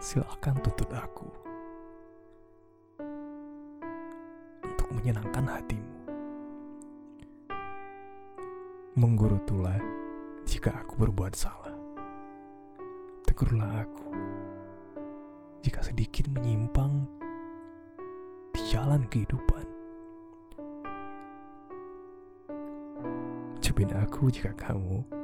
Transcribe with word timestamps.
Silahkan 0.00 0.56
tuntut 0.64 0.88
aku 0.96 1.28
untuk 4.64 4.88
menyenangkan 4.96 5.44
hatimu. 5.44 5.96
Menggurutulah 8.96 9.76
jika 10.48 10.72
aku 10.80 11.04
berbuat 11.04 11.36
salah. 11.36 11.76
Tegurlah 13.28 13.84
aku 13.84 14.08
jika 15.60 15.84
sedikit 15.84 16.32
menyimpang 16.32 17.04
di 18.56 18.60
jalan 18.72 19.04
kehidupan. 19.12 19.68
Cubin 23.60 23.92
aku 23.94 24.32
jika 24.32 24.56
kamu 24.56 25.19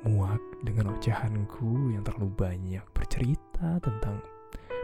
muak 0.00 0.40
dengan 0.64 0.96
ocehanku 0.96 1.92
yang 1.92 2.00
terlalu 2.00 2.32
banyak 2.32 2.84
bercerita 2.96 3.76
tentang 3.84 4.24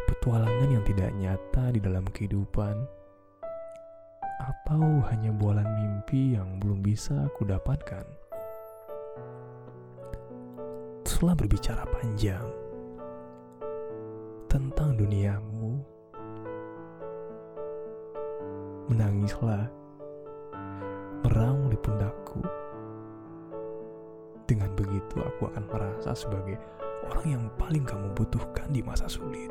petualangan 0.04 0.68
yang 0.68 0.84
tidak 0.84 1.10
nyata 1.16 1.72
di 1.72 1.80
dalam 1.80 2.04
kehidupan 2.12 2.76
atau 4.44 5.00
hanya 5.08 5.32
bualan 5.32 5.64
mimpi 5.80 6.36
yang 6.36 6.60
belum 6.60 6.84
bisa 6.84 7.16
aku 7.32 7.48
dapatkan. 7.48 8.04
Setelah 11.08 11.32
berbicara 11.32 11.88
panjang 11.88 12.44
tentang 14.52 15.00
duniamu, 15.00 15.80
menangislah 18.92 19.64
meraung 21.24 21.72
di 21.72 21.78
pundakku 21.80 22.44
dengan 24.46 24.70
begitu 24.78 25.18
aku 25.18 25.50
akan 25.50 25.66
merasa 25.66 26.14
sebagai 26.14 26.54
orang 27.10 27.26
yang 27.26 27.44
paling 27.58 27.82
kamu 27.82 28.14
butuhkan 28.14 28.70
di 28.70 28.80
masa 28.80 29.10
sulit. 29.10 29.50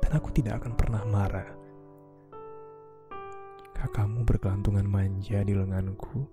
Dan 0.00 0.10
aku 0.16 0.32
tidak 0.32 0.64
akan 0.64 0.72
pernah 0.74 1.02
marah 1.04 1.48
jika 3.86 4.02
kamu 4.02 4.24
berkelantungan 4.24 4.88
manja 4.88 5.44
di 5.44 5.52
lenganku 5.52 6.24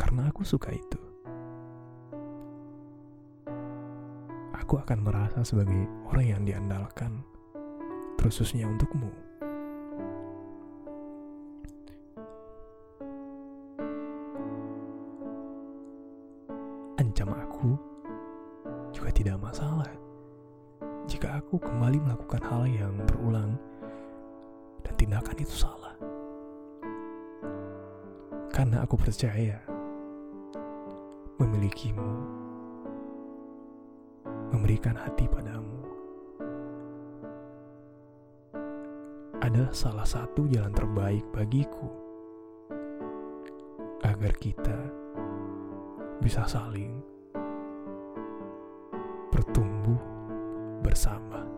karena 0.00 0.32
aku 0.32 0.40
suka 0.42 0.72
itu. 0.72 0.98
Aku 4.56 4.80
akan 4.80 5.04
merasa 5.04 5.44
sebagai 5.44 5.84
orang 6.08 6.26
yang 6.26 6.42
diandalkan, 6.48 7.20
terususnya 8.16 8.64
untukmu. 8.64 9.33
Ancam 16.98 17.30
aku 17.34 17.74
juga 18.94 19.10
tidak 19.10 19.42
masalah 19.42 19.90
jika 21.04 21.36
aku 21.36 21.60
kembali 21.60 22.00
melakukan 22.00 22.42
hal 22.46 22.64
yang 22.64 22.94
berulang 23.04 23.60
dan 24.84 24.94
tindakan 24.96 25.36
itu 25.36 25.52
salah. 25.52 25.92
Karena 28.54 28.86
aku 28.86 28.94
percaya 28.94 29.58
memilikimu, 31.42 32.12
memberikan 34.54 34.94
hati 34.94 35.26
padamu 35.26 35.82
adalah 39.42 39.74
salah 39.74 40.06
satu 40.06 40.48
jalan 40.48 40.72
terbaik 40.72 41.26
bagiku 41.34 41.90
agar 44.06 44.32
kita 44.40 45.03
bisa 46.24 46.40
saling 46.48 47.04
bertumbuh 49.28 50.00
bersama. 50.80 51.53